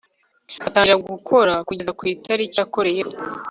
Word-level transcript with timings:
atangira 0.67 0.97
gukora 1.11 1.53
kugeza 1.67 1.91
ku 1.97 2.03
itariki 2.13 2.57
yakoreyeho 2.61 3.11